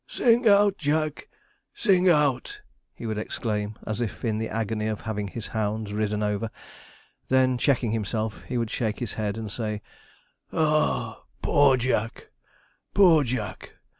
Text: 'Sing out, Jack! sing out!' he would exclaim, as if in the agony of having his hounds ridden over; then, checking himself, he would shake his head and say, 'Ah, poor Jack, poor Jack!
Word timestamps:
'Sing 0.07 0.47
out, 0.49 0.79
Jack! 0.79 1.29
sing 1.75 2.09
out!' 2.09 2.59
he 2.95 3.05
would 3.05 3.19
exclaim, 3.19 3.77
as 3.85 4.01
if 4.01 4.25
in 4.25 4.39
the 4.39 4.49
agony 4.49 4.87
of 4.87 5.01
having 5.01 5.27
his 5.27 5.49
hounds 5.49 5.93
ridden 5.93 6.23
over; 6.23 6.49
then, 7.27 7.55
checking 7.55 7.91
himself, 7.91 8.41
he 8.45 8.57
would 8.57 8.71
shake 8.71 8.97
his 8.97 9.13
head 9.13 9.37
and 9.37 9.51
say, 9.51 9.79
'Ah, 10.51 11.21
poor 11.43 11.77
Jack, 11.77 12.31
poor 12.95 13.23
Jack! 13.23 13.75